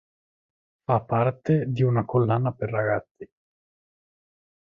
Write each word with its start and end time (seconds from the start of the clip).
Fa 0.87 0.99
parte 1.01 1.65
di 1.67 1.83
una 1.83 2.05
collana 2.05 2.51
per 2.53 2.71
ragazzi. 2.71 3.29